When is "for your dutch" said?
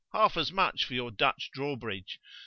0.83-1.51